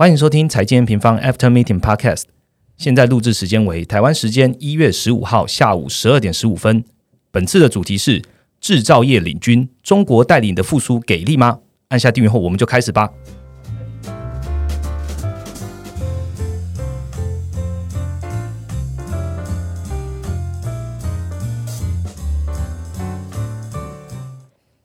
[0.00, 2.22] 欢迎收听财经平方 After Meeting Podcast。
[2.78, 6.82] 现在录制时间为台湾时间一月十五号下午十二点十五分。
[7.30, 8.22] 本次的主题是
[8.62, 11.58] 制造业领军，中国带领的复苏给力吗？
[11.88, 13.10] 按下订阅后，我们就开始吧。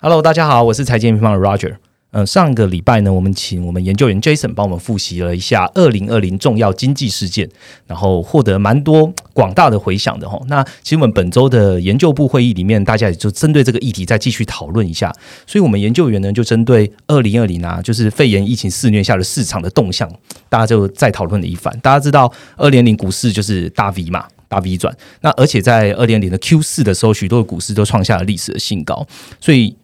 [0.02, 1.78] Hello，大家好，我是财经平方的 Roger。
[2.16, 7.50] 呃，上个礼拜呢，我们请我们研究员 Jason 帮我们复习了一下二零二零重要经济事件，
[7.88, 10.42] 然后获得蛮多广大的回响的哈。
[10.48, 15.14] 那其实我们本周的研究部会议里面，大家也就针对这个议题再继续讨论一下。
[15.46, 20.10] 所以，我们研究员呢，就针对二零二零啊，就是肺炎疫情肆虐下的市场的动向，
[20.48, 21.78] 大家就再讨论了一番。
[21.82, 24.96] 大家知道，二零零股市就是大 V 嘛，大 V 转。
[25.20, 29.06] 那而且在二零零的 Q 四的时候，许多的股市都创下了历史的新高，
[29.42, 29.76] 所以。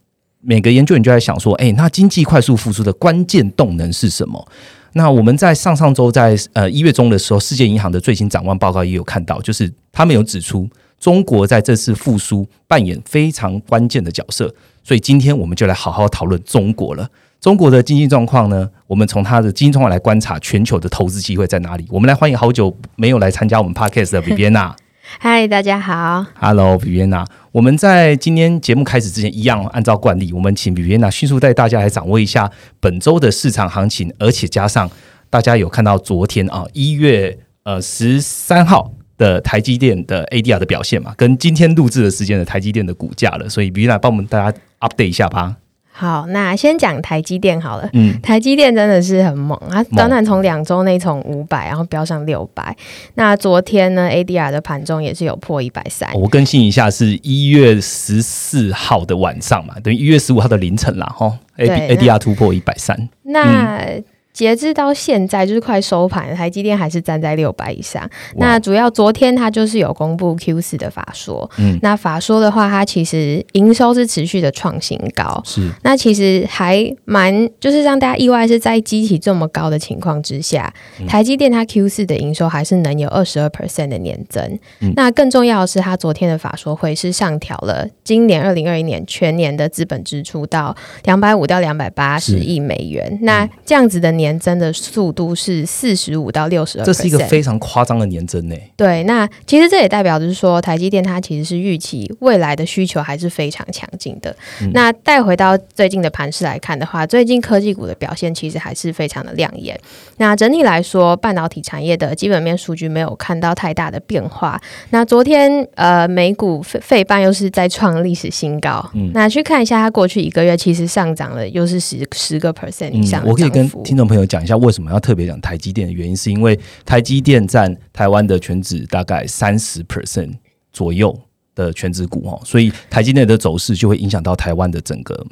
[0.42, 4.48] 每个研究员就在想说，哎，那经济快速复苏的关键动能是什么？
[4.94, 10.68] 那我们在上上周在呃一月中的时候，世界银行的最新展望报告也有看到，就是他们有指出
[11.00, 14.54] 中国在这次复苏扮演非常关键的角色。
[14.84, 17.08] 所以今天我们就来好好讨论中国了。
[17.40, 18.70] 中国的经济状况呢？
[18.86, 21.86] 我们从它的经济状况来观察全球的投资机会在哪里。
[21.90, 24.74] 我们来欢迎好久没有来参加我们 podcast 的 Viviana。
[25.20, 26.26] 嗨，大家好。
[26.40, 27.26] Hello，Viviana。
[27.52, 34.90] 我们在今天节目开始之前，一样按照惯例，我们请 Viviana 迅速带大家来掌握一下本周的市场行情，而且加上
[35.30, 45.58] 大家有看到昨天啊一月呃十三号的台积电的 ADR 的表现嘛，跟今天录制的时间的台积电的股价了，所以 Vina 帮我们大家 update 一下吧。
[46.02, 47.88] 好，那先讲台积电好了。
[47.94, 52.76] 嗯，台积电真的是很猛啊，短短从两周内从五百，然后飙上六百。
[53.14, 56.12] 那昨天呢，ADR 的盘中也是有破一百三。
[56.16, 61.32] 我更新一下，是一月十四号的晚上嘛，等于一月十五号的凌晨啦，哈。
[61.58, 63.08] ADR 突破一百三。
[63.22, 63.86] 那
[64.34, 68.10] 截至到现在，就是快收盘，台积电还是站在六百以上。
[68.38, 75.70] 那主要昨天它就是有公布 Q 四的法说，嗯，那法说的话，它其实营收是持续的创新高，是。
[75.84, 80.74] 那其实还蛮，就是让大家意外是在机体这么高的情况之下，
[81.08, 84.58] 台积电它 Q 四的营收还是能有二十二 percent 的年增。
[84.96, 93.20] 那更重要的是，它昨天的法说会是上调了今年二零二一年全年的资本支出到两百五到两百八十亿美元。
[93.24, 94.21] 那这样子的。
[94.22, 98.56] 年增的速度是四十五到六十二，这是一个非常夸张的年增呢。
[98.78, 104.36] 对，那其实这也代表就是说，台积电它其实是预期未来的需求还是非常强劲的。
[104.74, 109.80] 那带回到最近的盘势来看的话，最近科技股的表现其实还是非常的亮眼。
[110.18, 114.62] 那整体来说，半导体产业的基本面数据没有看到太大的变化。
[114.92, 118.88] 那昨天呃，美股费费半又是在创历史新高。
[118.94, 123.26] 嗯，那去看一下它过去一个月其实上涨了，又是十十个 percent 以上。
[123.26, 124.11] 我可以跟听众。
[124.12, 130.34] 朋友讲一下为什么要特别讲台积电的原因，是因为台积电占台湾的全指大概三十 percent
[130.74, 131.18] 左右
[131.56, 135.26] 的全指股哦，所以台积电的走势就会影响到台湾的整个。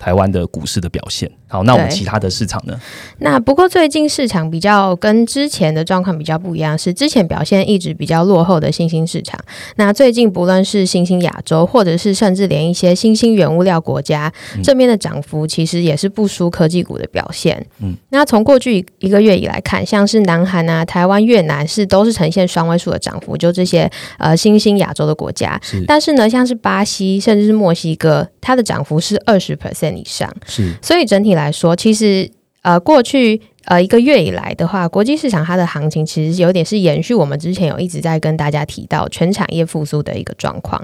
[0.00, 2.80] 台湾的股市的表现，好，那我们其他的市场呢？
[3.18, 9.38] 那不过最近市场比较跟之前的状况比较不一样，是之前表现一直比较落后的新兴市场。
[9.76, 14.32] 那最近不论是新兴亚洲，或者是甚至连一些新兴原物料国家，
[14.64, 17.66] 这边的涨幅其实也是不输科技股的表现。
[17.82, 25.60] 嗯，那从过去一个月以来看，像是南韩啊、台湾、越南是都是呈现双位数的涨幅，就这些呃新兴亚洲的国家。
[25.86, 29.89] 但是呢，像是巴西甚至是墨西哥，它的涨幅是二十 percent。
[29.96, 32.30] 以上是，所以整体来说，其实
[32.62, 33.40] 呃，过去。
[33.66, 40.82] 呃，一个月以来的话，国际市场它的行情其实有点是延续我们之前有一直在跟大家提到全产业复苏的一个状况。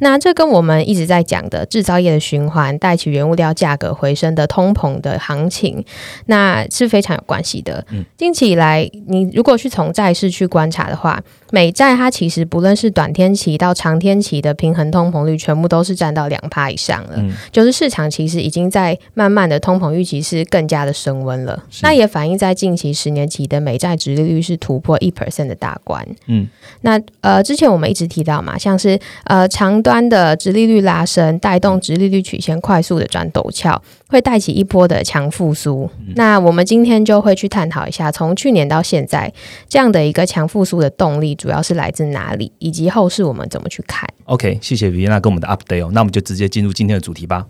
[0.00, 5.82] 那这跟我们一直在讲的制造业的循环带起原物料价格回升的通膨的行情，
[6.26, 7.86] 那是非常有关系的。
[8.16, 17.22] 近期以来，你如果去从债市去观察的话，美债它其实不论是短天期到长天期的平衡通膨率，全部都是占到两趴以上了。
[17.50, 21.62] 就是市场其实已经在慢慢的通膨预期是更加的升温了。
[21.82, 26.06] 那也反映在近期十年期的美债值利率是突破一 percent 的大关。
[26.26, 26.46] 嗯，
[26.82, 35.88] 那呃，之前我们一直提到嘛，像是呃长端的值利率拉升，带动值利率曲线快速的转陡峭，会带起一波的强复苏。
[36.16, 39.32] 那我们今天就会去探讨一下，从去年到现在
[39.68, 44.08] 这样的一个强复苏的动力，主要是来自哪里，以及后市我们怎么去看。
[44.24, 47.46] OK，谢谢 Viviana 跟我们的 update 哦，那我们就直接进入今天的主题吧。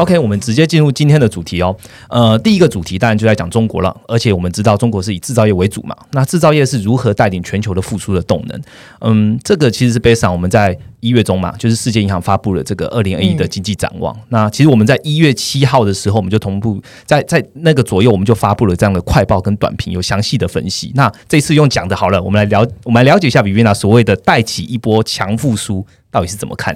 [0.00, 1.76] OK，我们直接进入今天的主题哦。
[2.08, 5.94] 呃，第一个主题当然就在讲中国了，而且我们知道中国是以制造业为主嘛。
[6.12, 8.58] 那制造业是如何带领全球的复苏的动能？
[9.00, 14.18] 嗯，这个其实是背上我们在一月中嘛，就是世界银行发布了这个二零二一的经济展望。
[14.30, 20.90] 那其实我们在一月七号的时候，我们就同步在在那个左右，我们就发布了这样的快报跟短评，有详细的分析。
[20.94, 26.74] 那这次用讲的好了，我们来了，我们来了解一下 Viviana 所谓的带起一波强复苏到底是怎么看。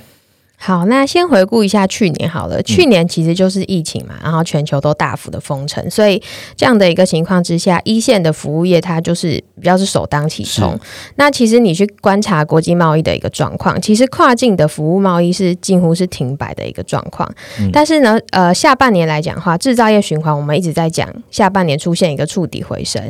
[0.56, 2.62] 好，那先回顾一下去年好了。
[2.62, 6.23] 去年其实就是疫情嘛，然后全球都大幅的封城，所以
[6.56, 10.79] 这样的一个情况之下，一线的服务业它就是比较是首当其冲。
[11.17, 17.31] 那其实你去观察国际贸易的一个状况，其实跨境的服务贸易是近乎是停摆的一个状况。
[17.71, 23.03] 但是呢，呃，下半年来讲的话，制造业循环我们一直在讲，下半年出现一个触底回升。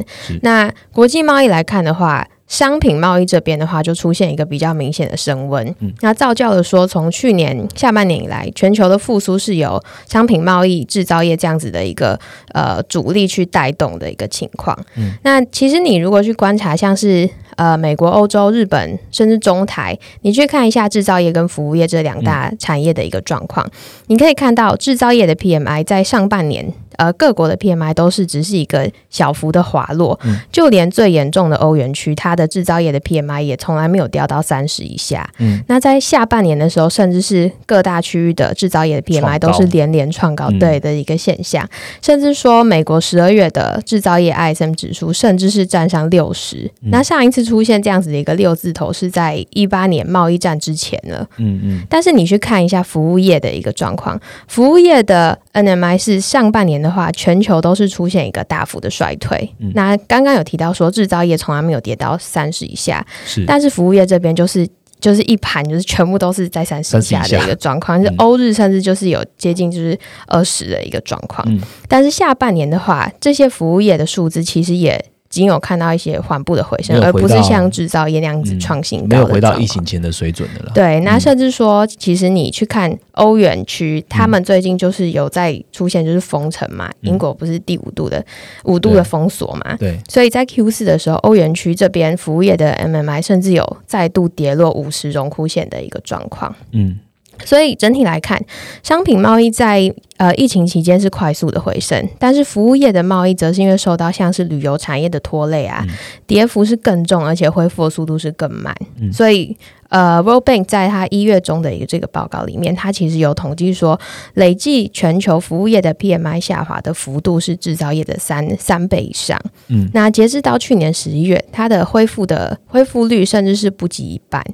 [0.43, 2.27] 那国际贸易来看的话。
[2.47, 5.75] 商品贸易这边的话，就出现一个比较明显的升温。
[6.01, 12.19] 那造就了说，从去年下半年以来，全球的复苏是由商品贸易、制造业这样子的一个
[12.53, 14.79] 呃主力去带动的一个情况。
[15.23, 23.67] 那其实你如果去观察，像是呃美国、欧洲、日本，甚至中台，你去看一下制造业跟服务业这两大产业的一个状况，
[24.09, 26.73] 你可以看到制造业的 PMI 在上半年。
[26.97, 30.19] 呃，各国的 PMI 都是只是一个小幅的滑落，
[30.53, 35.29] 就连最严重的欧元区，它的制造业的 PMI 也从来没有掉到三十以下。
[35.39, 41.69] 嗯，那在下半年的时候，甚至是各大区域的制造业的 PMI 都是连连创高，对的一个现象。
[42.01, 46.71] 甚至说，美国十二月的制造业 ISM 指数，甚至是站上六十。
[46.83, 51.27] 那上一次出现这样子的一个六字头，是在一八年贸易战之前了。
[51.39, 51.83] 嗯嗯。
[51.89, 56.84] 但是你去看一下服务业的一个状况，服务业的 NMI 是上半年。
[56.85, 59.53] 的话，全球都是出现一个大幅的衰退。
[59.75, 64.69] 那刚刚有提到说，制造业从来没有跌到三十以下，是，但是服务业这边就是
[65.01, 71.45] 就是一盘就是全部都是在三十以下的一个状况，是欧日甚至就是有接近就是二十的一个状况。
[71.89, 75.05] 但是下半年的话，这些服务业的数字其实也。
[75.35, 80.71] 仅有看到一些缓步的回升，而不是像制造业那样子创新高，没有回到疫情前的水准的了。
[80.73, 88.25] 对，那甚至说，其实你去看欧元区，他们最近就是有在出现就是封城嘛，英国不是第五度的
[88.63, 89.77] 五度的封锁嘛？
[89.77, 96.55] 对，所以在 Q 四的时候，欧元区这边服务业的 MMI 甚至有再度跌落五十荣枯线的一个状况。
[96.71, 97.01] 嗯。
[97.45, 98.41] 所以整体来看，
[98.83, 105.85] 商品贸易在呃疫情期间是快速的回升，但是服务业的贸易则是因为受到像是旅游产业的拖累啊，
[106.27, 108.75] 跌幅是更重，而且恢复的速度是更慢。
[109.13, 109.57] 所以
[109.95, 113.97] 呃，World Bank 在它一月中的一个这个报告里面，它其实有统计说，
[114.35, 119.41] 累计全球服务业的 PMI 下滑的幅度是制造业的三三倍以上。
[119.69, 124.45] 嗯，那截至到去年十一月，它的恢复的恢复率甚至是不及一半。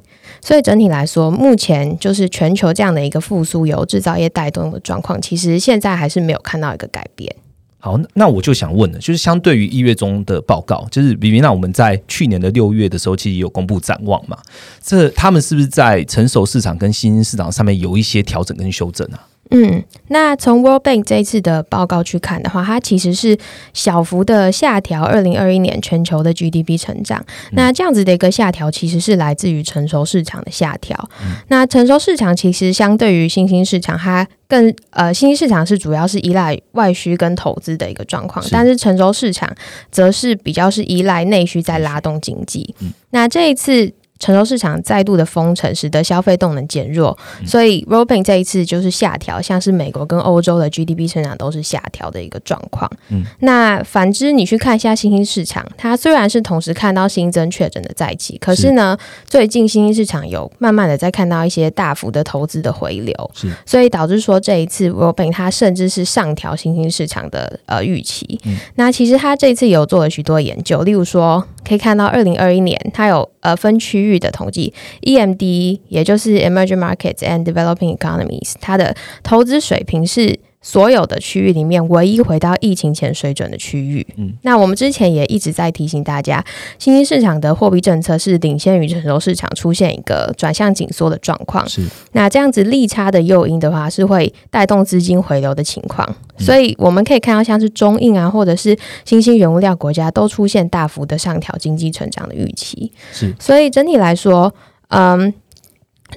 [0.41, 7.35] 所以整体来说，目前就是全球这样的一个复苏由制造业带动的状况，其实现在还是没有看到一个改变。
[7.83, 14.37] 好，那我就想问了，就是相对于一月中的报告，就是比比那我们在去年的六月的时候，其实有公布展望嘛？
[14.83, 19.27] 这他们是不是在成熟市场跟新兴市场上面有一些调整跟修正啊？
[19.53, 23.37] 嗯，那从 World Bank 这一次的报告去看的话，它其实是
[23.73, 27.21] 小幅的下调二零二一年全球的 GDP 成长。
[27.51, 31.09] 那这样子的一个下调，其实是来自于成熟市场的下调。
[31.49, 39.53] 那成熟市场其实相对于新兴市场，它更呃，新兴市场是主要是依赖外需跟投资的一个状况，但是成熟市场
[39.91, 42.73] 则是比较是依赖内需在拉动经济。
[43.09, 43.91] 那这一次。
[44.21, 52.89] 成熟市场再度的封城，使得消费动能减弱，所以 r o b i n 这一次就是下调，像是美国跟欧洲的 GDP 成长都是下调的一个状况。
[53.09, 68.39] 嗯，那反之，你去看一下新兴市场，它虽然是同时看到新增确诊的在起，可是呢，最近新兴市场有慢慢的在看到一些大幅的投资的回流，是，所以导致说这一次 r o b i n 它甚至是上调新兴市场的呃预期。
[68.75, 74.21] 那其实它这次有做了许多研究，例如说可以看到二零二一年它有呃分区域。
[74.21, 74.71] 的统计
[75.01, 84.05] ，EMD 也就是 Emerging Markets and Developing Economies，它的投资水平是所有的区域里面唯一回到疫情前水准的区域。
[84.15, 86.43] 嗯，那我们之前也一直在提醒大家，
[86.77, 91.67] 新兴市场的货币政策是领先于成熟市场出现一个转向紧缩的状况。
[91.67, 96.07] 是，那这样子利差的诱因的话，是会带动资金回流的情况。
[96.37, 102.91] 所以我们可以看到，像是中印啊，或者是新兴原物料国家，都出现大幅的上调经济成长的预期。
[103.11, 104.53] 是，所以整体来说，
[104.89, 105.33] 嗯，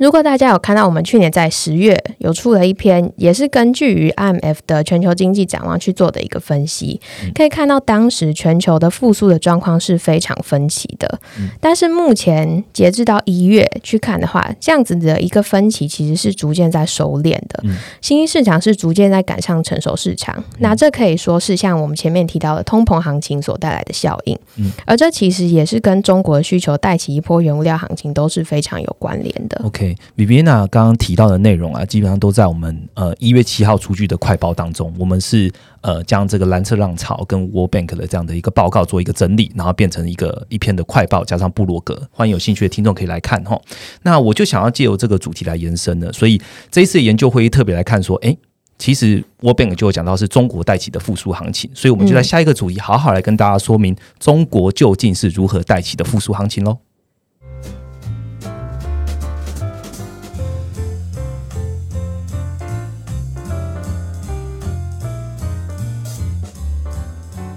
[0.01, 7.01] 如果大家有看到我们去年在十月有出了一篇，也是根据于 IMF 的全球经济展望去做的一个分析，
[7.35, 11.21] 可以看到当时全球的复苏的状况是非常分歧的。
[11.61, 17.63] 但是目前截至到一月去看的话，这样子的一个分歧其实是逐渐在收敛的。
[18.01, 24.37] 新兴市场是逐渐在赶上成熟市场，那这可以说是像我们前面提到的通膨行情所带来的效应。
[24.85, 29.61] 而这其实也是跟中国的需求带起一波原物料行情都是非常有关联的。
[29.65, 29.84] OK。
[30.17, 34.95] Viviana 刚刚提到的内容啊，基本上都在我们呃一月七号出具的快报当中。
[34.99, 35.51] 我们是
[35.81, 42.01] 呃将这个蓝色浪潮跟 World Bank 的这样的一个报告做一个整理，然后变成一个一篇的快报，加上部落格。
[42.13, 43.61] 欢迎有兴趣的听众可以来看哈。
[44.03, 48.37] 那我就想要借由这个主题来延伸的，所以这一次研究会议特别来看说，哎，
[48.79, 56.79] 其实 World Bank 就有讲到是中国带起的复苏行情，所以我们就在下一个主题好好来跟大家说明中国究竟是如何带起的复苏行情喽。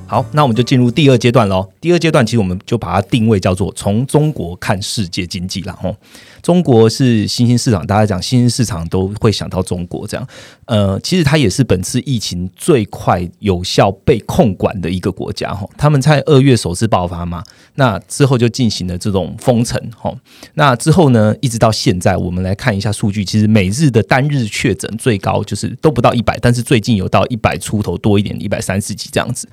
[0.08, 1.70] 好，那我们就进入第二阶段喽。
[1.82, 5.96] 第二阶段其实我们就把它定位叫做从中国看世界经济了吼。
[6.42, 10.28] 中国是新兴市场，大家讲新兴市场都会想到中国这样。
[10.66, 15.68] 呃，其实它也是本次疫情最快有效被控管的一个国家哈。
[15.78, 17.44] 他们在二月首次爆发嘛，
[17.76, 20.14] 那之后就进行了这种封城哈。
[20.54, 29.48] 那之后呢，一直到现在，我们来看一下数据，其实每日的单日确诊最高就是都不到一百，但是最近有到一百出头多一点，一百三十几这样子。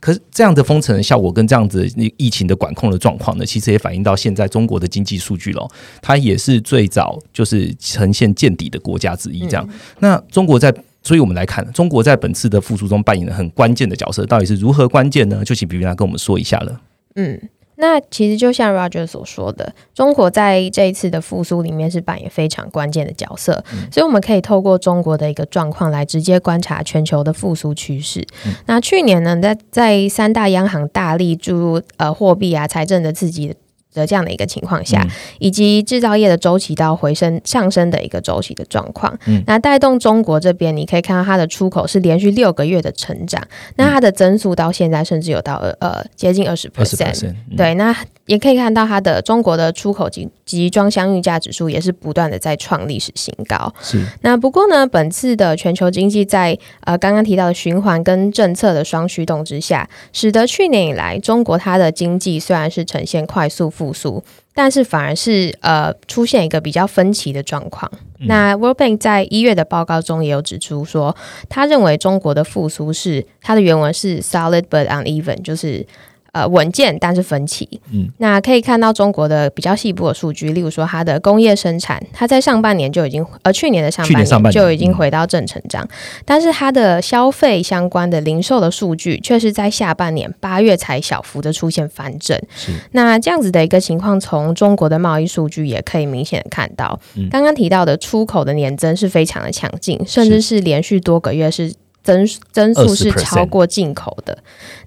[0.00, 5.66] 可是这样的封城的效果跟这样子疫情的管控的状况呢，其实也反映到现在中国的经济数据了。
[6.02, 9.40] 它也是最早就是呈现见底的国家之一。
[9.46, 15.44] 这样，那中国在，所以我们来看，中国在本次的复苏中扮演了很关键的角色，到底是如何关键呢？
[15.44, 16.80] 就请比比来跟我们说一下了。
[17.16, 17.40] 嗯。
[17.76, 28.24] 那其实就像 Roger 所说的，中国在这一次的复苏里面是扮演非常关键的角色，所以我们可以透过中国的一个状况来直接观察全球的复苏趋势。
[28.66, 33.52] 那去年呢，在在三大央行大力注入呃货币啊、财政的刺激。
[33.94, 35.06] 的这样的一个情况下，
[35.38, 39.42] 以及制造业的周期到回升上升的一个周期的状况，嗯。
[39.46, 43.42] 那带动中国这边，你可以看到它的出口是连续六个月的成长，
[43.76, 53.72] 那它的增速到现在甚至有到呃接近二十 percent，对，那也可以看到它的中国的出口及集装箱运价指数也是不断的在创历史新高。
[53.82, 67.90] 是，那不过呢，本次的全球经济在呃刚刚提到的循环跟政策的双驱动之下，使得去年以来中国它的经济虽然是呈现快速复复苏，但是反而是呃出现一个比较分歧的状况。
[68.20, 71.14] 那 World Bank 在一月的报告中也有指出说，
[71.50, 75.86] 他认为中国的复苏是它的原文是 solid but uneven，就是。
[76.34, 77.80] 呃，稳健但是分歧。
[77.92, 85.86] 嗯，那可以看到中国的比较细部的数据，例如说它的工业生产，它在上半年就已经，呃，去年的上半年就已经回到正成长，
[86.24, 92.36] 但是它的消费相关的零售的数据，却是在下半年八月才小幅的出现翻正。
[92.56, 96.98] 是，那这样子的一个情况，从中国的贸易数据也可以明显的看到，
[97.30, 101.72] 刚刚提到的出口的年增是非常的强劲，甚至是连续多个月是。
[102.04, 104.36] 增增速是超过进口的，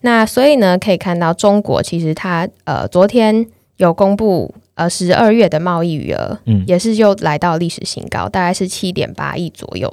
[0.01, 3.45] 那所以呢，可以看到中国其实它呃昨天
[3.77, 9.91] 有公布呃十二月的贸易余额，嗯，也是又来到历史新高，大概是七点八亿左右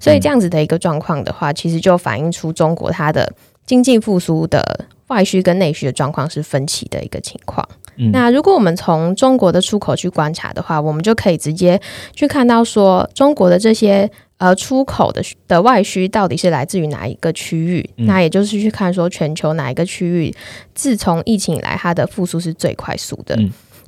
[0.00, 3.30] 所以这样子的一个状况的话，其实就反映出中国它的
[3.66, 7.68] 经济复苏的外需跟内需的状况是分歧的一个情况。
[8.10, 11.78] 那如果我们从中国的出口去观察的话，我们就可以直接
[12.14, 14.10] 去看到说中国的这些。
[14.44, 17.88] 呃，出口的的外需到底是来自于哪一个区域？
[17.96, 20.34] 那也就是去看说全球哪一个区域，
[20.74, 23.34] 自从疫情以来，它的复苏是最快速的。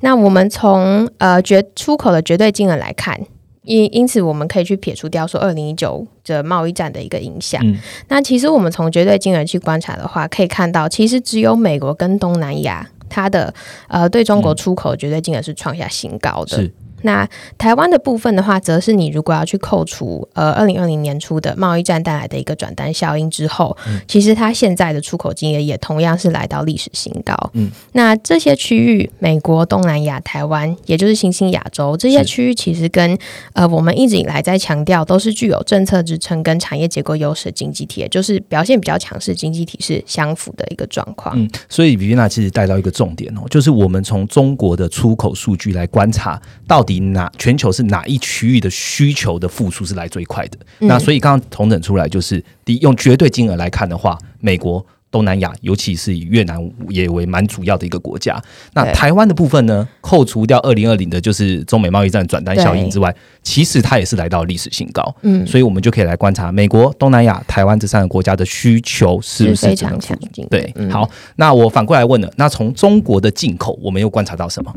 [0.01, 3.19] 那我们从呃绝出口的绝对金额来看，
[3.61, 7.61] 因因此我们可以去撇除掉说二零一九的贸易战的一个影响。
[8.07, 13.53] 那其实我们从绝对金额去观察的话，可以看到，其实只有美国跟东南亚，它的
[13.89, 16.71] 呃对中国出口绝对金额是创下新高的。
[17.03, 17.27] 那
[17.57, 23.77] 台湾的部分的话，则是你如果要去扣除呃二零二零年初的贸易战带来的一个转单效应之后，
[24.07, 27.35] 其实它现在的出口金额也同样是来到历史新高。
[27.53, 33.15] 嗯，那这些区域，美国、东南亚、台湾，也就是新兴亚洲这些区域，其实跟
[33.53, 41.39] 呃我们一直以来在强调，都是具有政策支撑跟产业结构优势的经济体，就是表现比较强势经济体是相符的一个状况。
[41.39, 46.83] 嗯，所以比比娜其实带到一个重点哦，就是我们从中国的出口数据来观察到。
[46.87, 50.57] 底哪全球是哪一区域的需求的复苏是来最快的？
[50.79, 56.57] 那所以刚刚同整出来就是，第一用绝对金额来看的话，美国、东南亚，尤其是以越南
[56.89, 58.41] 也为蛮主要的一个国家。
[58.73, 63.13] 那台湾的部分呢，扣除掉二零二零的就是中美贸易战转单效应之外，
[63.43, 65.15] 其实它也是来到历史新高。
[65.21, 70.45] 嗯，所以我们就可以来观察美国、东南亚、台湾这三个国家的需求是不是非常强劲。
[70.49, 74.73] 对，好，那我反过来问了，那从中国的进口，我们又观察到什么？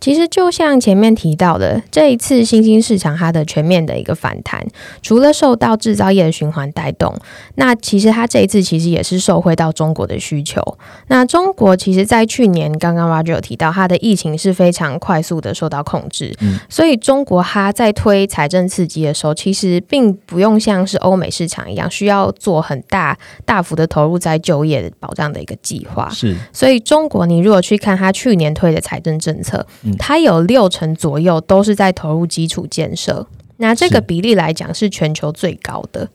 [0.00, 4.64] 其实就像前面提到的，这一次新兴市场它的全面的一个反弹，
[5.02, 7.14] 除了受到制造业的循环带动，
[7.56, 10.62] 那其实它这一次其实也是受惠到中国的需求。
[11.08, 16.32] 那中国其实，在去年刚刚 Roger 有提到，它的疫情是非常快速的受到控制，
[16.68, 26.08] 所以中国它在推财政刺激的时候，其实并不用像是欧美市场一样需要做很大大幅的投入在就业保障的一个计划。
[26.10, 29.66] 是，所以中国你如果去看它去年推的财政政策。
[29.96, 33.26] 它有六成左右都是在投入基础建设，
[33.56, 36.08] 那这个比例来讲是全球最高的。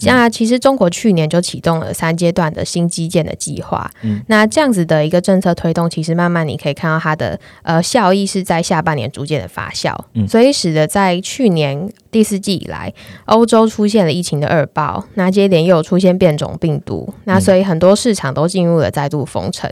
[0.00, 3.90] 那其实中国去年就启动了三阶段的新基建的计划，
[4.26, 9.96] 那这样子的一个政策推动，其实慢慢你可以看到它的呃效益是在下半年逐渐的发酵，
[10.28, 12.92] 所以使得在去年第四季以来，
[13.24, 19.70] 欧洲出现了疫情的二爆，那接连又出现变种病毒，那所以很多市场都进入了再度封城。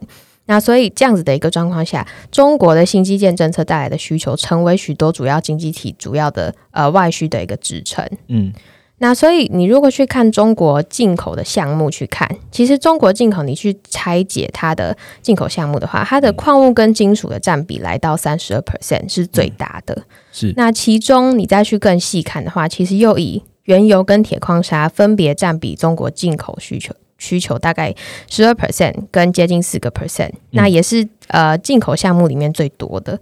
[0.49, 8.03] 那所以这样子的一个状况下，中国的新基建政策带来的需求，成为许多主要经济体主要的呃外需的一个支撑。
[8.29, 8.51] 嗯，
[8.97, 20.03] 那所以你如果去看中国进口的项目，去看，其实中国进口你去拆解它的进口项目的话，它的矿物跟金属的占比来到三十二 percent 是最大的。
[20.33, 26.95] 是，那其中你再去更细看的话，其实又以原油跟铁矿砂分别占比中国进口需求。
[27.19, 27.95] 需求大概
[28.29, 33.19] 十二 percent，跟接近四个 percent，那也是呃进口项目里面最多的。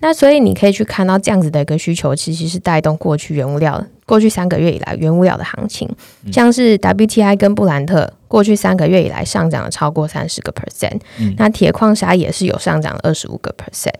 [0.00, 5.88] 那所以你可以去看到这样子的一个需求，其实是带动过去原物料过去三个月以来原物料的行情，
[6.32, 11.00] 像是 WTI 跟布兰特过去三个月以来上涨了超过三十个 percent，
[11.36, 13.92] 那铁矿砂也是有上涨了二十五个 percent。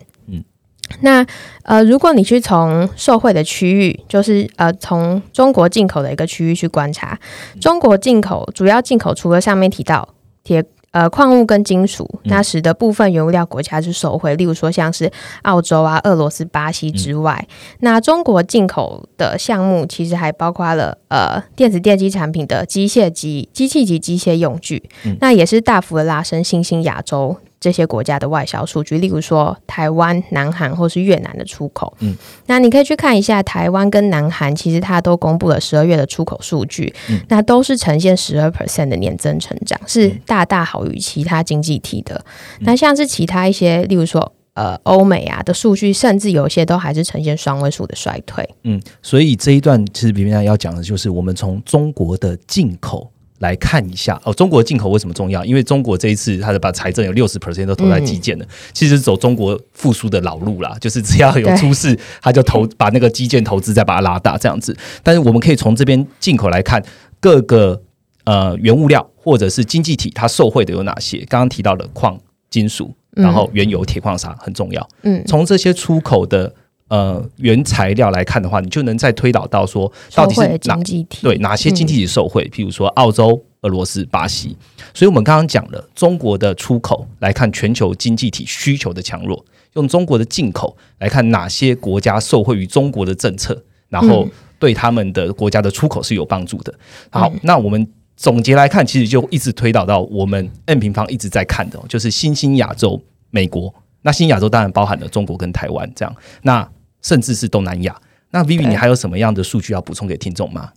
[1.01, 1.25] 那
[1.63, 7.19] 呃，如果你去从受惠的区域，就是呃，从中国进口的一个区域去观察，
[7.61, 10.09] 中国进口主要进口除了上面提到
[10.43, 15.09] 铁呃矿物跟金属，那使得部分原物料国家是受惠，例如说像是
[15.43, 17.47] 澳洲啊、俄罗斯、巴西之外，
[17.79, 24.83] 那中国进口的项目其实还包括了呃电子电机产品的机械机、机器及机械用具，
[25.21, 27.37] 那也是大幅的拉升新兴亚洲。
[27.61, 42.25] 这些国家的外销数据，例如说台湾、南韩或是越南的出口，嗯，那你可以去看一下台湾跟南韩，其实它都公布了十二月的出口数据，嗯那都是呈现十二 percent 的年增成长，是大大好于其他经济体的。
[42.61, 48.49] 那像是其他一些，例如说呃欧美啊的数据，甚至有些都还是呈现双位数的衰退。
[48.63, 53.11] 嗯，所以这一段其实比面要讲的就是我们从中国的进口。
[53.41, 55.45] 来看一下哦，中国进口为什么重要？
[55.45, 64.77] 因为中国这一次，它的把财政有六十 percent 都投在基建了，其实走中国复苏的老路啦，就是只要有出事， 它就投把那个基建投资再把它拉大这样子。
[65.03, 66.83] 但是我们可以从这边进口来看，
[67.19, 67.81] 各个
[68.25, 71.19] 呃原物料或者是经济体，它受惠的有哪些？
[71.29, 72.19] 刚刚提到的矿、
[72.51, 74.89] 金属，然后原油、铁矿砂很重要。
[75.03, 76.55] 嗯，从这些出口的。
[76.91, 80.77] 呃，原材料来看的话，你就能再推导到说，到底是哪
[81.23, 82.51] 对哪些经济体受惠？
[82.53, 84.57] 譬如说澳洲、俄罗斯、巴西。
[84.93, 96.75] 所以我们刚刚讲了中国的出口来看全球经济体需求的强弱，用中国的进口来看哪些国家受惠于中国的政策，然后对他们的国家的出口是有帮助的。
[97.11, 103.01] 好，那我们总结来看，其实就一直推导到我们 N 平方一直在看的，就是新兴亚洲、
[103.31, 103.73] 美国。
[104.03, 106.17] 那新亚洲当然包含了中国跟台湾这样。
[106.43, 106.69] 那
[107.03, 107.97] 甚至是东南亚。
[108.31, 110.71] 那 Vivi，你还有什么样的数据要补充给听众吗？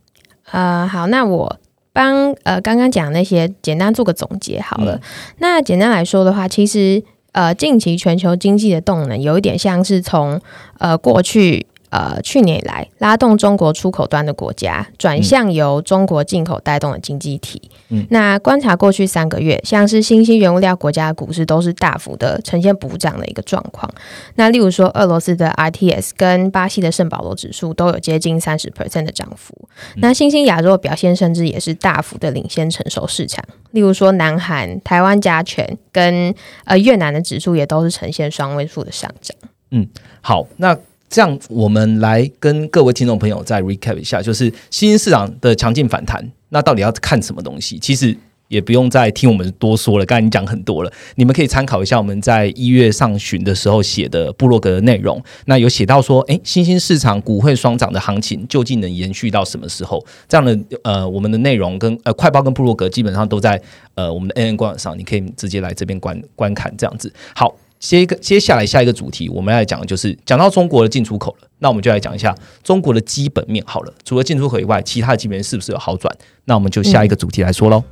[0.52, 1.60] 呃，好，那我
[1.92, 5.00] 帮呃刚刚讲那些简单做个总结好了。
[5.38, 10.42] 那简单来说的话，其实呃近期全球经济的动能有一点像是从
[10.80, 11.68] 呃过去。
[11.93, 17.69] 呃，去年以来拉动中国出口端的国家转向由中国进口带动的经济体。
[17.89, 23.88] 嗯，那观察过去三个月，像是新兴原物料国家的股市都是大幅的呈现补涨的一个状况。
[24.34, 29.53] 那例如说，俄罗斯的 RTS 跟巴西的圣保罗指数都有接近三十 percent 的涨幅。
[29.97, 33.45] 那新兴亚洲表现甚至也是大幅的领先成熟市场。
[33.69, 39.38] 例如说，南韩、台湾加权跟呃越南的指数也都是呈现双位数的上涨。
[39.69, 39.88] 嗯，
[40.21, 40.75] 好，那。
[41.13, 47.78] 这样，我们来跟各位听众朋友再 recap 一下，就是新兴市场的强劲反弹，那到底要看什么东西？
[47.78, 55.23] 其实也不用再听我们多说了，刚才你讲很多了，你们可以参考一下我们在一月上旬的时候写的布洛格的内容。
[55.45, 60.04] 那有写到说，哎，新兴市场股会双涨的行情究竟能延续到什么时候？
[60.28, 63.62] 这样的呃，我们的内容跟呃快报跟布洛格基本上都在
[63.93, 67.13] 呃我们的 N N 官网上，你可以直接来这边观观看这样子。
[67.36, 67.56] 好。
[67.86, 73.93] 接一个接下来下一个主题，我们来讲的就是讲到中国的进出口了，那我们就来讲一下中国的基本面好了。
[74.06, 76.15] 除了进出口以外，其他的基本面是不是有好转？
[76.46, 77.84] 那我们就下一个主题来说喽。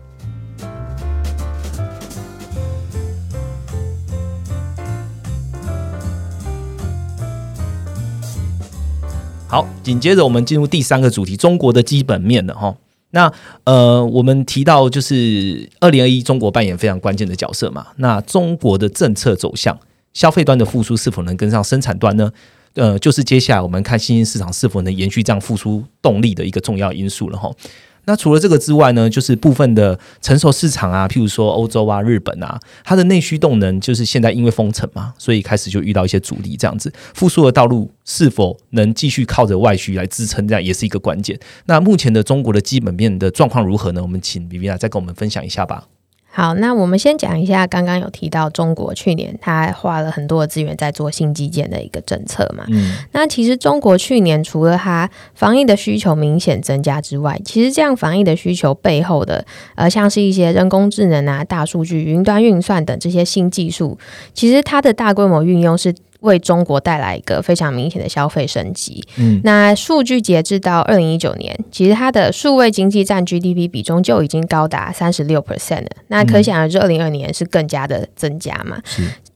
[9.47, 12.75] 好，紧接着我们进入第三个主题，中国的基本面了哈。
[13.11, 13.31] 那
[13.65, 17.87] 呃，我们提到就是二零二一，中国扮演非常关键的角色嘛。
[17.97, 19.77] 那中国的政策走向，
[20.13, 22.31] 消费端的复苏是否能跟上生产端呢？
[22.75, 27.51] 呃，就是接下来我们看新兴市场是否能延续这样复苏动力的一个重要因素了哈。
[28.05, 41.39] 那除了这个之外呢，就是部分的成熟市场啊，譬如说欧洲啊、日本啊，它的内需动能就是现在因为封城嘛，所以开始就遇到一些阻力，这样子复苏的道路是否能继续靠着外需来支撑，这样也是一个关键。
[41.65, 44.01] 那目前的中国的基本面的状况如何呢？
[44.01, 45.87] 我们请 v i v i 再跟我们分享一下吧。
[46.33, 52.63] 好，那我们先讲一下，刚刚有提到中国去年它花了很多的资源在做新基建的一个政策嘛。
[52.69, 63.99] 嗯，那其实中国去年除了它防疫的需求明显增加之外，其实这样防疫的需求背后的，呃，像是一些人工智能啊、大数据、云端运算等这些新技术，
[64.33, 65.93] 其实它的大规模运用是。
[66.21, 69.03] 为中国带来一个非常明显的消费升级。
[69.17, 75.89] 嗯，那数据截至到二零一九年，其实它的数位经济占 GDP 比重就已经高达三十六 percent 了。
[76.07, 78.81] 那可想而知，二零二年是更加的增加嘛。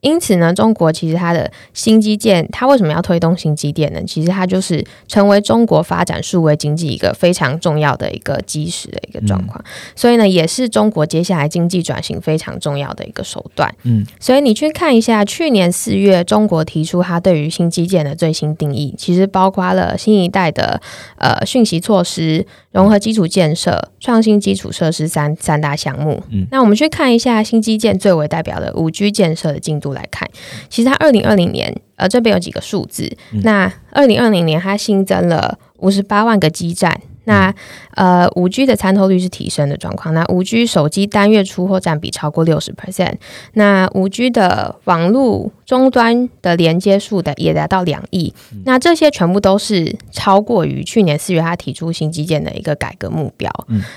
[0.06, 0.16] 是。
[0.16, 4.02] 因此呢，中国其实它的新基建，它为什么要推动新基建呢？
[4.06, 9.62] 其实它就是成为中国发展数位经济一个非常重要的一个基石的一个状况。
[9.96, 13.74] 所以呢，也是中国接下来经济转型非常重要的一个手段。
[13.84, 20.80] 嗯，所以你去看一下，去年四月中国提出它对于新基建的最新定义，其实包括了新一代的
[21.18, 26.22] 呃讯息措施、融合基础建设、创新基础设施三三大项目。
[26.30, 29.95] 嗯，那我们去看一下新基建最为代表的五 G 建设的进度。
[29.96, 30.30] 来看，
[30.70, 33.12] 其实它二零二零年，呃，这边有几个数字。
[33.44, 37.02] 那二零二零年，它新增了五十八万个基站。
[37.26, 37.54] 那
[37.96, 40.14] 呃，五 G 的参透率是提升的状况。
[40.14, 43.16] 那五 G 手机单月出货占比超过六十 percent。
[43.54, 48.34] 那五 G 的网络终端的连接数的也达到两亿。
[48.66, 53.50] 那这些全部都是超过于去年四月他提出新基建的一个改革目标。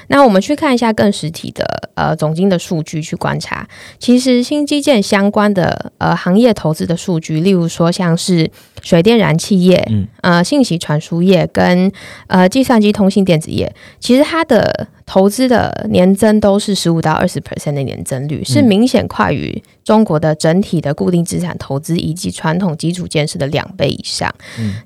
[0.06, 11.92] 那我们去看一下更实体的呃总经的数据去观察，其实新基建相关的呃行业投资的数据，例如说像是水电燃气业、嗯呃信息传输业跟
[12.28, 13.17] 呃计算机通信。
[13.24, 13.72] 电子业。
[13.98, 24.32] 其实它的投资的年增都是十五到二十 percent 的年增率，是明显快于中国的整体的固定资产投资以及传统基础建设的两倍以上。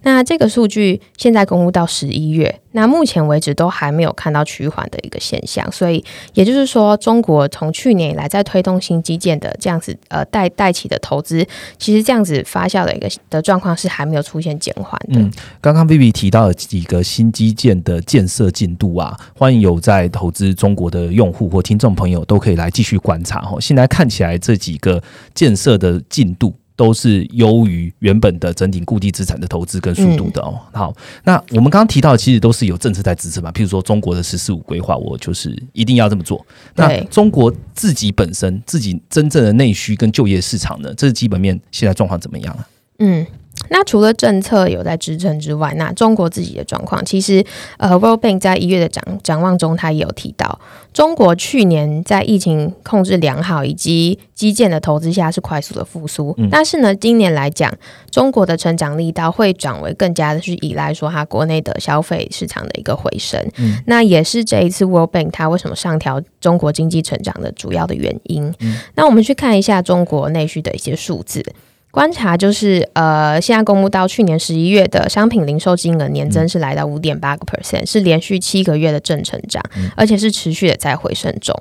[0.02, 6.04] 那这个数据现在公布到十一月，那目前为止都还没有看到趋缓的一个现象，所以
[6.34, 11.44] 也就是说，中国从去年以来在推动新基建的这样子呃带带起的投资，
[11.80, 15.20] 其实这样子发酵的一个的状况是还没有出现减缓的。
[15.60, 20.11] 刚刚 Vivi 提到了几个新基建的建设进度啊，欢迎有在。
[20.12, 23.58] 投资中国的用户或听众朋友都可以来继续观察哈。
[23.60, 25.02] 现在看起来这几个
[25.34, 30.58] 建设的进度都是优于原本的整体固定资产的投资跟速度的哦。
[30.72, 30.94] 好，
[31.24, 36.44] 那我们刚刚提到其实都是有政策在支持嘛，譬如说中国的“十四五”规划，我就是一定要这么做。
[36.74, 42.68] 那中国自己本身自己真正的内需跟就业市场呢，这是基本面现在状况怎么样啊？
[43.00, 43.26] 嗯。
[43.68, 47.44] 那除了政策有在支撑之外，那中国自己的状况，其实
[47.76, 50.58] 呃，World Bank 在一月的展展望中，他也有提到，
[50.92, 57.72] 中国去年在疫情控制良好以及基建的投资下是快速的复苏，但是呢，今年来讲，
[58.10, 63.40] 中国的成长力道会转为更加的去依赖说它国内的消费市场的一个回升，
[63.86, 68.52] 那也是这一次 World Bank 它为什么上调中国经济成长的主要的原因。
[68.96, 71.44] 那我们去看一下中国内需的一些数字。
[71.92, 79.62] 观察就是，呃，现在公布到去年十一月的商品零售金额年增是来到五点八个 percent，是连续七个月的正成长，
[79.94, 81.54] 而且是持续的在回升中。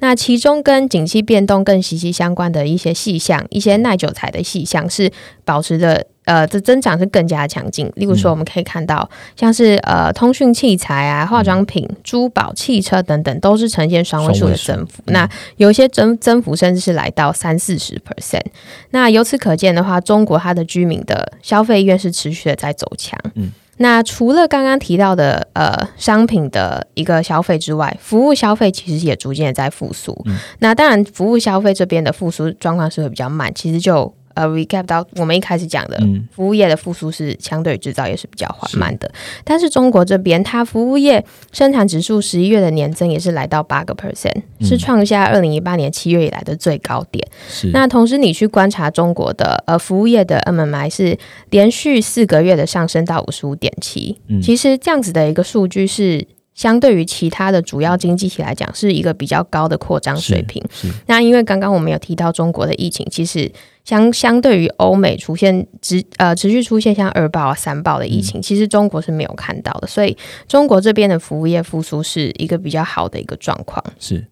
[0.00, 5.08] 那其中跟景气变动更息息相关的一些细项，一些耐久材的细项是
[5.46, 6.04] 保持着。
[6.26, 7.88] 呃，这增长是更加强劲。
[7.94, 15.00] 例如说，我们可以看到，像是呃通讯器材啊、化妆品、珠宝、汽车等等，都是呈现双位数的增幅。
[15.04, 18.42] 那有一些增增幅甚至是来到三四十 percent。
[18.90, 23.16] 那由此可见的话，中国它的居民的消费意愿是持续的在走强。
[23.36, 23.52] 嗯。
[23.76, 30.26] 那除了刚刚提到的呃商品的一个消费之外，服务消费其实也逐渐在复苏。
[30.58, 34.12] 那当然，服务消费这边的复苏状况是会比较慢，其实就。
[34.36, 35.98] 呃 recap 到我们一开始讲的，
[36.30, 39.10] 服务业的复苏是相对于制造业是比较缓慢的。
[39.42, 47.26] 但是中国这边，它服务业生产指数十一月的年增也是来到八个 percent，是创下二零一八年七月以来的最高点。
[47.48, 47.70] 是。
[47.72, 51.18] 那同时你去观察中国的呃服务业的 MMI 是
[51.50, 54.20] 连续四个月的上升到五十五点七。
[54.28, 54.40] 嗯。
[54.40, 56.26] 其实这样子的一个数据是。
[56.56, 60.60] 相对于其他的主要经济体来讲，是一个比较高的扩张水平。
[61.06, 63.52] 那因为刚刚我们有提到中国的疫情，其实
[63.84, 69.86] 相相对于欧美出现持呃持续出现像二爆啊三爆的疫情，其实中国是没有看到的。
[69.86, 70.16] 所以
[70.48, 73.84] 中国这边的服务业复苏是一个比较好的一个状况。
[74.00, 74.26] 是。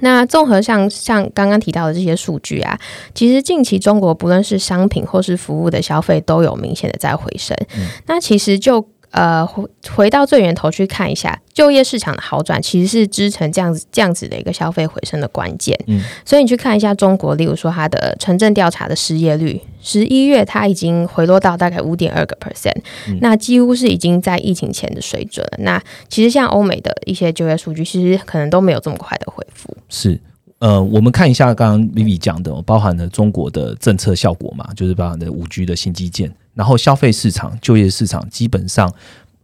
[0.00, 2.78] 那综合像像刚刚提到的这些数据啊，
[3.14, 7.56] 其实近期中国不论是商品或是服务的消费都有明显的在回升。
[8.06, 8.86] 那其实就。
[9.14, 15.78] 呃，回回到最源头去看一下就业市场的好转，其实是支撑这样子这样子的一个消费回升的关键。
[15.86, 22.74] 嗯，所以你去看一下中国，例如说它的城镇调查的失业率，十一月它已经回落到大概五点二个 percent，
[23.20, 25.58] 那几乎是已经在疫情前的水准了。
[25.58, 29.76] 那其实像欧美的一些就业数据，其实可能都没有这么快的恢复。
[29.88, 30.20] 是。
[30.60, 38.92] 呃，我们看一下刚刚 Vivi 讲的，包含了中国的政策效果嘛，就是包含的五 G 的新基建，然后消费市场、就业市场基本上，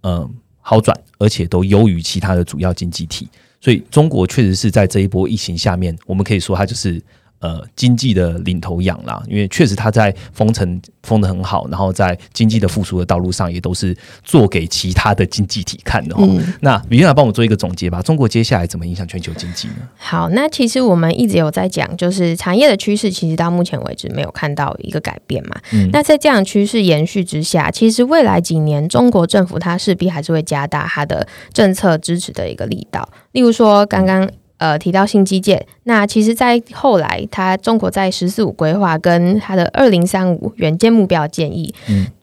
[0.03, 0.29] 嗯，
[0.61, 3.29] 好转，而且都优于其他的主要经济体，
[3.61, 7.03] 所以中国确实是在这一波疫情下面，我们可以说它就是。
[7.40, 16.38] 呃，经济的领头羊啦，因为确实它在封城封的很好，然后在经济的复苏的道路上，也都是做给其他的经济体看的嗯。
[16.61, 19.76] 那李院长帮我做一个总结吧，中国接下来怎么影响全球经济呢？
[19.96, 25.59] 好，那其实我们一直有在讲，就是产业的趋势，其实到目前为止没有看到一个改变嘛。
[25.72, 34.29] 嗯那在这样趋势延续之下，其实未来几年中国政府它势必还是会加大它的政策支持的一个力道，例如说刚刚。
[34.61, 41.75] 呃，提到新基建，那其实，在后来，他中国在“十四五”规划跟他的“二零三五”远见目标建议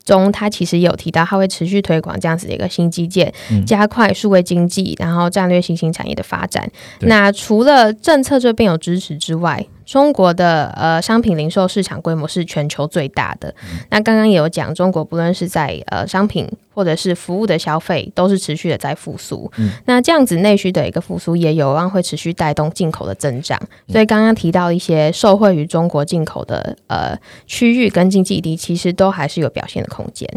[0.08, 3.34] 中，它其实有提到，它会持续推广这样子的一个新基建，
[3.66, 6.66] 加快数位经济，然后战略新兴产业的发展。
[7.02, 13.54] 那除了政策这边有支持之外，中国的呃商品零售市场规模是全球最大的。
[13.90, 19.50] 那刚刚也有讲，中国不论是在呃商品或者是服务的消费，都是持续的在复苏。
[19.86, 23.58] 那这样子内需的一个复苏，也有望会持续带动进口的增长。
[23.88, 30.30] 所以刚刚提到一些受惠于中国进口的呃区域跟经济地，其实都还是有表现的空间。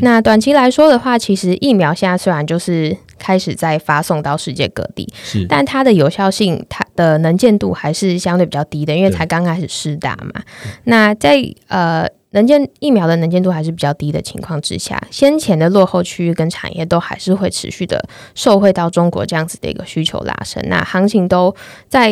[0.00, 10.42] 那短期来说的话，其实疫苗现在虽然就是开始在发送到世界各地，是，但它的有效性、它的能见度还是相对比较低的，因为才刚开始试打嘛。
[10.84, 11.36] 那在
[11.68, 18.02] 呃能见疫苗的能见度还是比较低的情况之下，先前的落后区域跟产业都还是会持续的
[18.34, 20.62] 受惠到中国这样子的一个需求拉升。
[20.68, 21.54] 那行情都
[21.88, 22.10] 在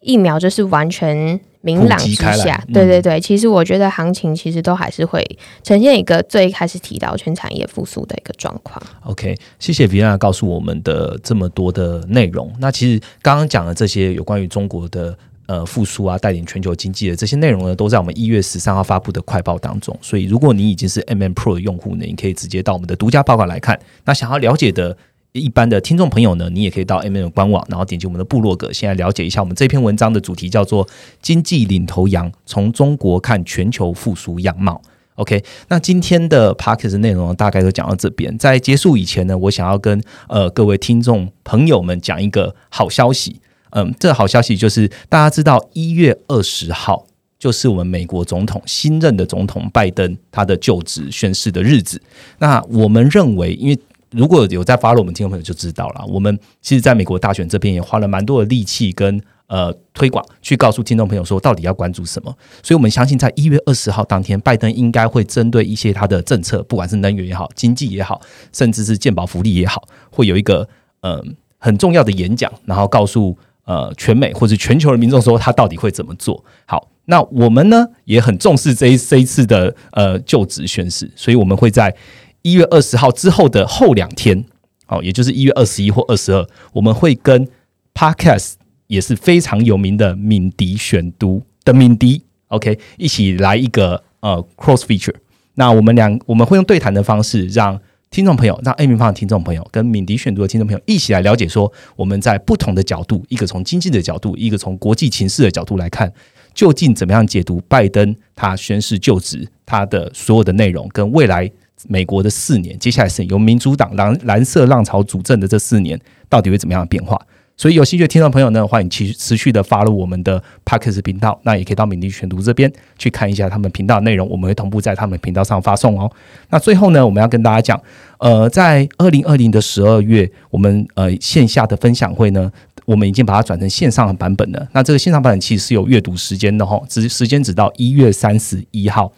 [0.00, 1.38] 疫苗就是完全。
[1.62, 5.22] 明朗之下，对对对，其实我觉得行情其实都还是会
[5.62, 8.82] 呈现一个最开始提到全产业复苏的一个状况。
[9.04, 12.50] OK，谢谢 v i a 告诉我们的这么多的内容。
[12.60, 15.14] 那其实刚刚讲的这些有关于中国的
[15.46, 19.94] 呃复苏啊，带领全球经济的这些内容呢，都在我们一月十三号发布的快报当中。
[20.00, 23.78] 所以如果你已经是 MM Pro 的用户呢，你可以直接到我们的独家报告来看。
[24.06, 24.96] 那想要了解的。
[25.32, 30.88] 一般的听众朋友呢，你也可以到 M N 官网，然后点击我们的部落格，先来了解一下我们这篇文章的主题，叫做
[31.22, 34.82] “经济领头羊：从中国看全球复苏样貌”。
[35.16, 38.36] OK，那今天的 p a c k e 内容大概都讲到这边。
[38.38, 43.40] 在结束以前呢，我想要跟呃各位听众朋友们讲一个好消息。
[43.70, 47.06] 嗯，这好消息就是大家知道，一月二十号
[47.38, 52.00] 就是我们美国总统新任的总统拜登他的就职宣誓的日子。
[52.38, 53.78] 那我们认为，因为
[54.10, 62.36] 如果有在发了我们听众朋友就知道了，我们其实在美国大选这边也花了蛮多的力气跟呃推广，去告诉听众朋友说到底要关注什么。
[62.62, 68.20] 所以我们相信，在一月二十号当天，拜登应该会针对一些他的政策，不管是能源也好、经济也好，
[68.52, 70.68] 甚至是健保福利也好，会有一个
[71.02, 76.88] 嗯很重要的演讲，然后告诉呃全美或者全球的民众说他到底会怎么做好。
[77.04, 81.94] 那我们呢也很重视这一这一次的呃就职宣誓，所以我们会在。
[82.42, 84.44] 一月二十号之后的后两天，
[84.88, 87.46] 哦，也就是一月二十一或二十二，我们会跟
[87.94, 88.54] Podcast
[88.86, 95.16] 也是非常有名的敏迪选读的敏迪，OK，一起来一个呃 Cross Feature。
[95.54, 97.78] 那我们两我们会用对谈的方式，让
[98.10, 106.12] 听众朋友，让 A 平方的听众朋友跟敏迪选读的听众朋友一起来了解，说我们在不同的角度，一个从经济的角度，一个从国际情势的角度来看，
[106.54, 111.50] 究竟怎么样解读拜登他宣誓就职他的所有的内容跟未来。
[111.88, 117.20] 美国的四年，接下来是由民主党蓝蓝色浪潮主政的这四年，到底会怎么样的变化？
[117.56, 126.10] 所以有兴趣的听众朋友呢，欢迎持持续的发入我们的 PARKS 频道，那也可以到敏迪选读这边去看一下他们频道的内容，我们会同步在他们频道上发送哦。
[126.48, 127.78] 那最后呢，我们要跟大家讲，
[128.18, 132.50] 呃，在二零二零的十二月，我们呃线下的分享会呢，
[132.86, 134.66] 我们已经把它转成线上的版本了。
[134.72, 139.12] 那这个线上版本其实是有阅读时间的哈，只时间只到一月三十一号。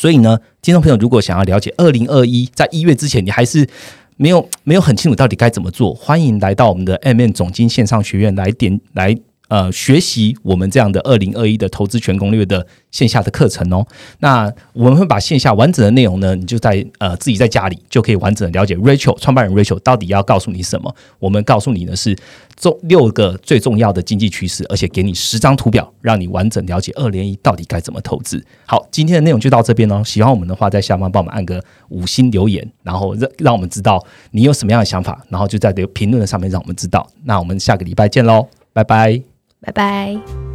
[0.00, 3.68] 所以呢，听众朋友如果想要了解二零二一在一月之前，你还是
[4.16, 9.14] 没有没有很清楚到底该怎么做，欢迎来到我们的 M&M 总经线上学院来点来。
[9.50, 13.84] 呃，学习我们这样的二零二一的投资全攻略的线下的课程哦。
[14.20, 20.94] 那我们会把线下完整的内容呢，你就在呃自己在家里就可以完整的了解 Rachel 创办人 Rachel 到底要告诉你什么。
[21.18, 22.16] 我们告诉你的是
[22.56, 28.40] 重六个最重要的经济趋势，而且给你十张图表，让你完整了解二零一到底该怎么投资。
[28.66, 30.00] 好，今天的内容就到这边哦。
[30.04, 37.04] 喜欢我们的话，在下方帮我们按个五星留言，然后让让我们知道你有什么样的想法，然后就在评论的上面让我们知道。
[37.24, 39.29] 那我们下个礼拜见喽，拜拜。
[39.60, 40.49] 拜拜。